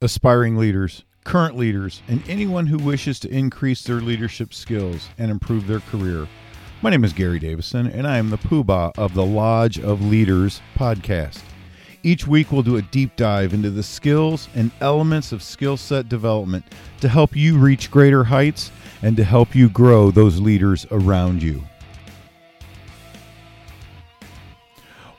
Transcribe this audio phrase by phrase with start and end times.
[0.00, 5.66] aspiring leaders, current leaders, and anyone who wishes to increase their leadership skills and improve
[5.66, 6.26] their career.
[6.82, 10.60] My name is Gary Davison, and I am the poobah of the Lodge of Leaders
[10.76, 11.40] podcast.
[12.02, 16.10] Each week, we'll do a deep dive into the skills and elements of skill set
[16.10, 16.66] development
[17.00, 18.70] to help you reach greater heights
[19.00, 21.62] and to help you grow those leaders around you.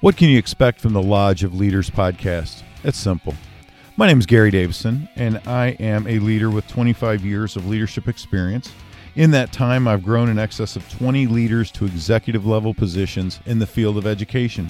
[0.00, 2.62] What can you expect from the Lodge of Leaders podcast?
[2.82, 3.34] It's simple.
[3.96, 8.08] My name is Gary Davison, and I am a leader with 25 years of leadership
[8.08, 8.72] experience.
[9.14, 13.60] In that time, I've grown in excess of 20 leaders to executive level positions in
[13.60, 14.68] the field of education.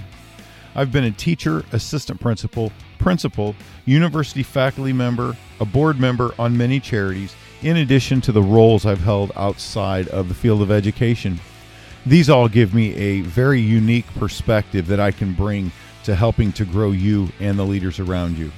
[0.74, 6.78] I've been a teacher, assistant principal, principal, university faculty member, a board member on many
[6.78, 11.40] charities, in addition to the roles I've held outside of the field of education.
[12.04, 16.66] These all give me a very unique perspective that I can bring to helping to
[16.66, 18.52] grow you and the leaders around you.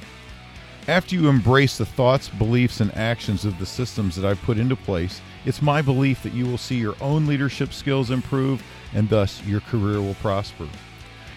[0.88, 4.76] After you embrace the thoughts, beliefs, and actions of the systems that I've put into
[4.76, 8.62] place, it's my belief that you will see your own leadership skills improve
[8.94, 10.68] and thus your career will prosper.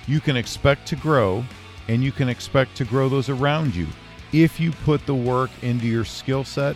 [0.05, 1.43] You can expect to grow
[1.87, 3.87] and you can expect to grow those around you
[4.31, 6.75] if you put the work into your skill set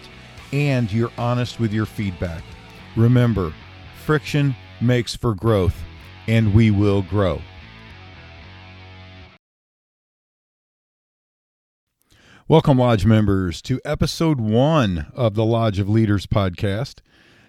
[0.51, 2.41] and you're honest with your feedback.
[2.95, 3.53] Remember,
[4.03, 5.79] friction makes for growth,
[6.27, 7.39] and we will grow.
[12.49, 16.99] Welcome, Lodge members, to episode one of the Lodge of Leaders podcast.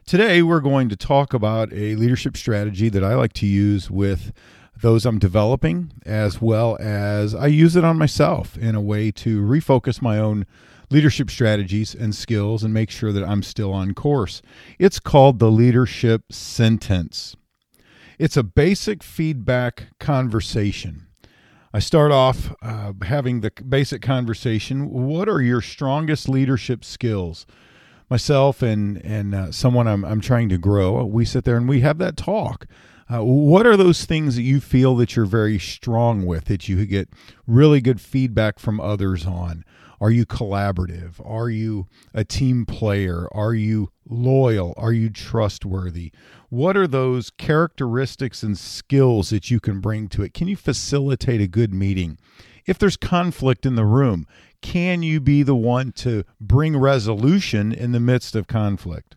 [0.07, 4.33] Today, we're going to talk about a leadership strategy that I like to use with
[4.81, 9.43] those I'm developing, as well as I use it on myself in a way to
[9.43, 10.47] refocus my own
[10.91, 14.43] leadership strategies and skills and make sure that I'm still on course.
[14.79, 17.35] It's called the leadership sentence.
[18.21, 21.09] It's a basic feedback conversation.
[21.75, 24.91] I start off uh, having the basic conversation.
[24.91, 27.47] What are your strongest leadership skills?
[28.09, 31.05] Myself and and uh, someone I'm I'm trying to grow.
[31.05, 32.67] We sit there and we have that talk.
[33.13, 36.87] Uh, what are those things that you feel that you're very strong with that you
[36.87, 37.09] get
[37.45, 39.65] really good feedback from others on?
[40.01, 41.15] Are you collaborative?
[41.29, 43.27] Are you a team player?
[43.33, 44.75] Are you loyal?
[44.77, 46.13] Are you trustworthy?
[46.49, 50.35] What are those characteristics and skills that you can bring to it?
[50.35, 52.19] Can you facilitate a good meeting?
[52.67, 54.27] If there's conflict in the room,
[54.63, 59.17] can you be the one to bring resolution in the midst of conflict?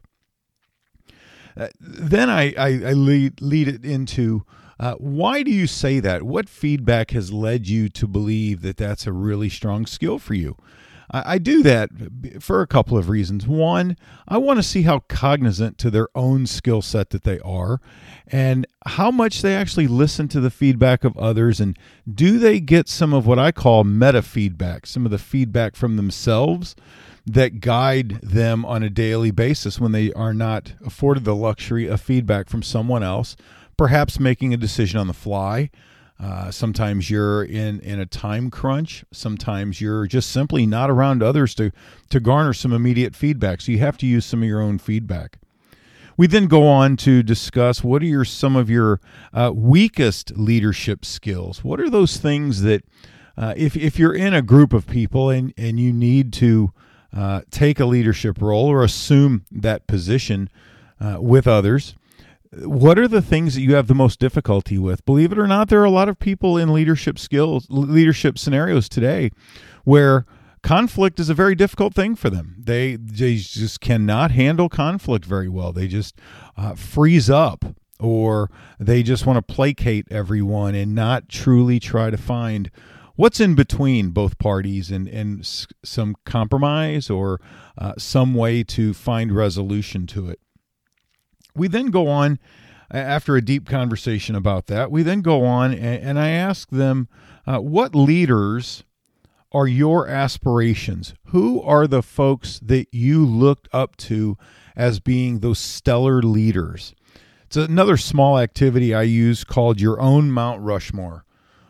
[1.55, 4.45] Uh, then I, I, I, lead, lead it into
[4.79, 6.23] uh, why do you say that?
[6.23, 10.55] What feedback has led you to believe that that's a really strong skill for you?
[11.09, 11.89] I, do that
[12.39, 13.47] for a couple of reasons.
[13.47, 13.97] One,
[14.27, 17.79] I want to see how cognizant to their own skill set that they are
[18.27, 21.79] and how much they actually listen to the feedback of others and
[22.13, 25.95] do they get some of what I call meta feedback, some of the feedback from
[25.95, 26.75] themselves
[27.25, 32.01] that guide them on a daily basis when they are not afforded the luxury of
[32.01, 33.37] feedback from someone else
[33.77, 35.69] perhaps making a decision on the fly.
[36.19, 39.05] Uh, sometimes you're in, in a time crunch.
[39.11, 41.71] Sometimes you're just simply not around others to,
[42.09, 43.61] to garner some immediate feedback.
[43.61, 45.37] So you have to use some of your own feedback.
[46.17, 48.99] We then go on to discuss what are your some of your
[49.31, 51.63] uh, weakest leadership skills.
[51.63, 52.83] What are those things that,
[53.37, 56.73] uh, if if you're in a group of people and and you need to
[57.15, 60.49] uh, take a leadership role or assume that position
[60.99, 61.93] uh, with others,
[62.63, 65.05] what are the things that you have the most difficulty with?
[65.05, 68.89] Believe it or not there are a lot of people in leadership skills leadership scenarios
[68.89, 69.31] today
[69.83, 70.25] where
[70.63, 72.55] conflict is a very difficult thing for them.
[72.57, 75.71] They, they just cannot handle conflict very well.
[75.71, 76.19] They just
[76.57, 77.63] uh, freeze up
[77.99, 82.69] or they just want to placate everyone and not truly try to find
[83.15, 85.45] what's in between both parties and, and
[85.83, 87.39] some compromise or
[87.77, 90.39] uh, some way to find resolution to it
[91.57, 92.39] we then go on
[92.91, 94.91] after a deep conversation about that.
[94.91, 97.07] We then go on and, and I ask them,
[97.45, 98.83] uh, what leaders
[99.51, 101.13] are your aspirations?
[101.27, 104.37] Who are the folks that you looked up to
[104.75, 106.93] as being those stellar leaders?
[107.45, 111.23] It's another small activity I use called your own Mount Rushmore.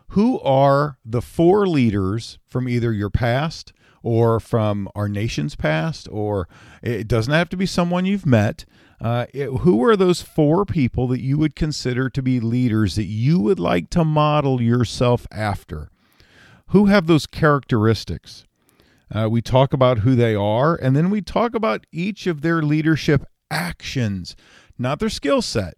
[0.08, 3.72] Who are the four leaders from either your past
[4.02, 6.48] or from our nation's past, or
[6.82, 8.64] it doesn't have to be someone you've met,
[9.00, 13.04] uh, it, who are those four people that you would consider to be leaders that
[13.04, 15.90] you would like to model yourself after?
[16.68, 18.44] Who have those characteristics?
[19.14, 22.60] Uh, we talk about who they are, and then we talk about each of their
[22.60, 24.36] leadership actions,
[24.78, 25.74] not their skill set.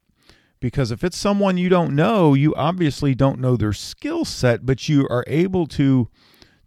[0.58, 4.88] Because if it's someone you don't know, you obviously don't know their skill set, but
[4.88, 6.08] you are able to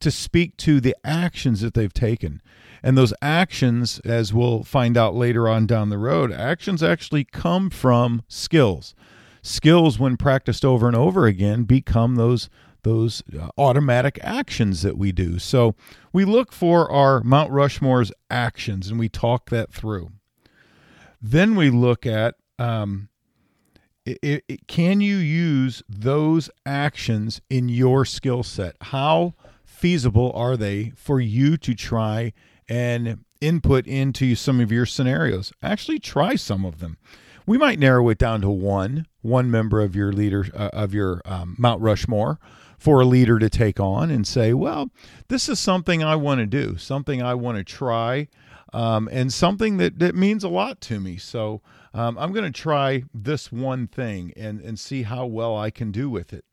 [0.03, 2.41] to speak to the actions that they've taken.
[2.83, 7.69] And those actions, as we'll find out later on down the road, actions actually come
[7.69, 8.94] from skills.
[9.41, 12.50] Skills, when practiced over and over again, become those
[12.83, 15.39] those uh, automatic actions that we do.
[15.39, 15.73] So
[16.11, 20.11] we look for our Mount Rushmore's actions and we talk that through.
[21.21, 23.07] Then we look at um,
[24.05, 28.75] it, it, can you use those actions in your skill set?
[28.81, 29.33] How
[29.83, 32.31] feasible are they for you to try
[32.69, 35.51] and input into some of your scenarios?
[35.62, 36.97] Actually, try some of them.
[37.45, 41.21] We might narrow it down to one, one member of your leader uh, of your
[41.25, 42.39] um, Mount Rushmore
[42.80, 44.89] for a leader to take on and say, well,
[45.27, 48.29] this is something I want to do, something I want to try,
[48.71, 51.18] um, and something that, that means a lot to me.
[51.18, 51.62] So
[51.94, 55.91] um, I'm going to try this one thing and, and see how well I can
[55.91, 56.45] do with it.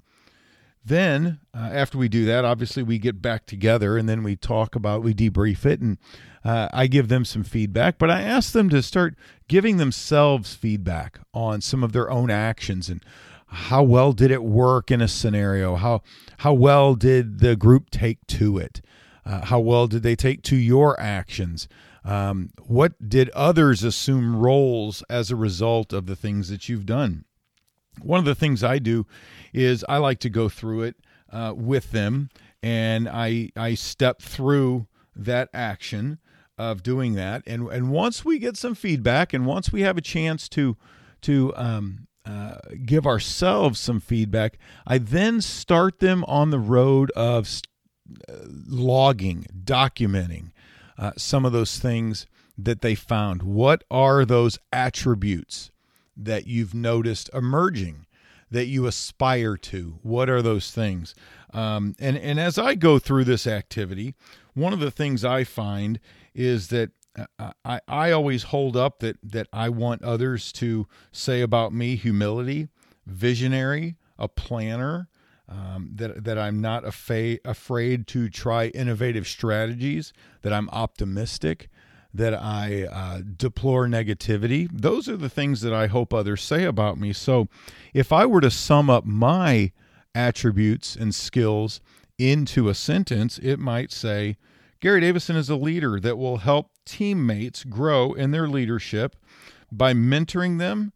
[0.85, 4.75] Then, uh, after we do that, obviously we get back together and then we talk
[4.75, 5.99] about, we debrief it, and
[6.43, 7.99] uh, I give them some feedback.
[7.99, 9.15] But I ask them to start
[9.47, 13.05] giving themselves feedback on some of their own actions and
[13.53, 15.77] how well did it work in a scenario?
[15.77, 16.03] How
[16.39, 18.81] how well did the group take to it?
[19.27, 21.69] Uh, how well did they take to your actions?
[22.05, 27.25] Um, what did others assume roles as a result of the things that you've done?
[28.03, 29.07] One of the things I do
[29.53, 30.97] is I like to go through it
[31.33, 32.31] uh, with them,
[32.63, 36.19] and I I step through that action
[36.59, 40.03] of doing that, and and once we get some feedback, and once we have a
[40.03, 40.77] chance to
[41.23, 47.49] to um, uh, give ourselves some feedback, I then start them on the road of
[48.29, 50.53] uh, logging, documenting,
[50.99, 52.27] uh, some of those things
[52.57, 53.43] that they found.
[53.43, 55.71] What are those attributes
[56.25, 58.07] that you've noticed emerging
[58.51, 59.99] that you aspire to?
[60.03, 61.15] What are those things?
[61.53, 64.15] Um, and and as I go through this activity,
[64.55, 66.01] one of the things I find
[66.35, 66.91] is that
[67.39, 71.97] uh, I, I always hold up that that I want others to say about me
[71.97, 72.69] humility,
[73.07, 75.09] visionary, a planner,
[75.49, 80.13] um, that that I'm not afraid afraid to try innovative strategies,
[80.43, 81.69] that I'm optimistic,
[82.13, 84.69] that I uh, deplore negativity.
[84.73, 87.13] Those are the things that I hope others say about me.
[87.13, 87.49] So,
[87.95, 89.73] if I were to sum up my
[90.15, 91.81] attributes and skills
[92.19, 94.37] into a sentence, it might say,
[94.81, 99.15] Gary Davison is a leader that will help teammates grow in their leadership
[99.71, 100.93] by mentoring them,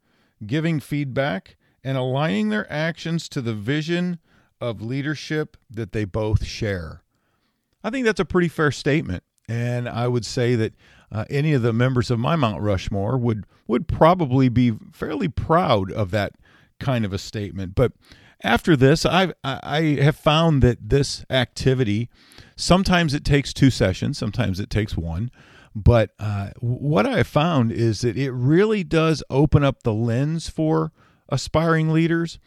[0.47, 4.19] giving feedback, and aligning their actions to the vision
[4.61, 7.03] of leadership that they both share.
[7.83, 9.23] I think that's a pretty fair statement.
[9.47, 10.73] And I would say that
[11.15, 15.91] uh, any of the members of my Mount Rushmore would would probably be fairly proud
[15.93, 16.33] of that
[16.79, 17.75] kind of a statement.
[17.75, 17.93] But
[18.43, 22.11] after this, I I have found that this activity
[22.57, 25.31] sometimes it takes two sessions, sometimes it takes one.
[25.77, 30.49] But uh, what I have found is that it really does open up the lens
[30.49, 30.93] for
[31.29, 32.39] aspiring leaders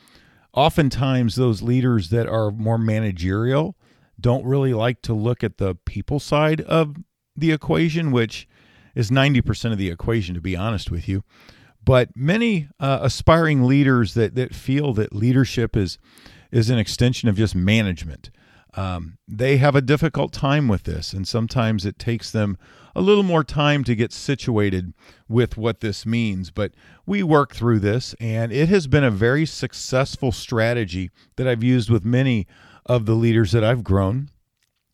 [0.58, 3.76] oftentimes those leaders that are more managerial
[4.20, 6.96] don't really like to look at the people side of
[7.36, 8.48] the equation, which
[8.98, 11.24] is 90% of the equation, to be honest with you.
[11.84, 15.98] But many uh, aspiring leaders that, that feel that leadership is,
[16.52, 18.30] is an extension of just management
[18.78, 22.58] um, they have a difficult time with this, and sometimes it takes them
[22.96, 24.94] a little more time to get situated
[25.28, 26.52] with what this means.
[26.52, 26.74] But
[27.06, 31.90] we work through this, and it has been a very successful strategy that I've used
[31.90, 32.46] with many
[32.86, 34.30] of the leaders that I've grown.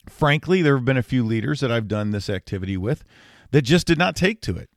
[0.09, 3.03] Frankly, there have been a few leaders that I've done this activity with
[3.53, 4.69] that just did not take to it.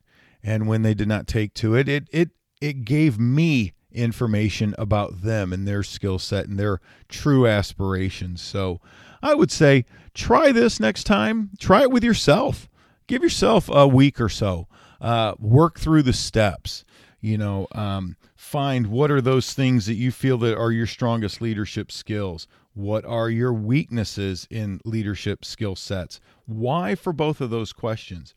[0.43, 2.29] And when they did not take to it, it it
[2.61, 6.79] it gave me information about them and their skill set and their
[7.09, 8.41] true aspirations.
[8.41, 8.79] So
[9.21, 11.49] I would say try this next time.
[11.59, 12.69] Try it with yourself.
[13.07, 14.67] Give yourself a week or so.
[15.01, 16.83] Uh, work through the steps.
[17.19, 21.41] You know, um, find what are those things that you feel that are your strongest
[21.41, 22.47] leadership skills.
[22.75, 26.19] What are your weaknesses in leadership skill sets?
[26.45, 28.35] Why for both of those questions?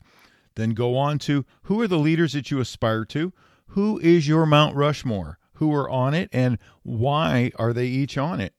[0.55, 3.33] Then go on to who are the leaders that you aspire to?
[3.69, 5.39] Who is your Mount Rushmore?
[5.61, 8.55] who are on it and why are they each on it?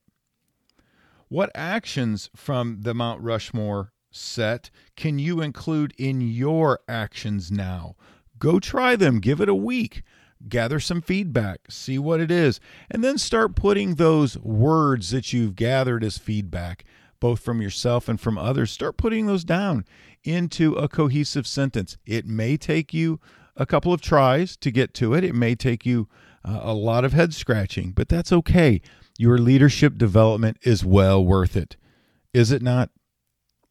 [1.28, 7.96] What actions from the Mount Rushmore set can you include in your actions now?
[8.38, 10.04] Go try them, give it a week,
[10.48, 15.56] gather some feedback, see what it is, and then start putting those words that you've
[15.56, 16.84] gathered as feedback,
[17.22, 19.84] both from yourself and from others, start putting those down
[20.24, 21.96] into a cohesive sentence.
[22.04, 23.20] It may take you
[23.56, 26.08] a couple of tries to get to it, it may take you
[26.44, 28.80] uh, a lot of head scratching, but that's okay.
[29.18, 31.76] Your leadership development is well worth it.
[32.34, 32.90] Is it not?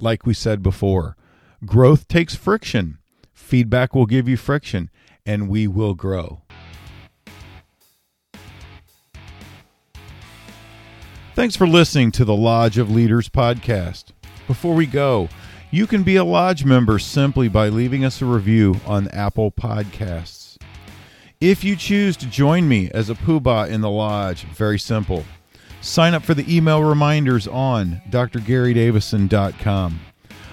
[0.01, 1.15] like we said before.
[1.65, 2.97] Growth takes friction.
[3.33, 4.89] Feedback will give you friction,
[5.25, 6.41] and we will grow.
[11.33, 14.11] Thanks for listening to the Lodge of Leaders podcast.
[14.47, 15.29] Before we go,
[15.71, 20.57] you can be a Lodge member simply by leaving us a review on Apple Podcasts.
[21.39, 25.23] If you choose to join me as a poobah in the Lodge, very simple.
[25.79, 29.99] Sign up for the email reminders on drgarydavison.com.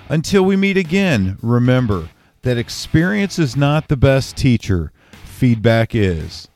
[0.09, 2.09] Until we meet again, remember
[2.43, 4.93] that experience is not the best teacher,
[5.25, 6.49] feedback is.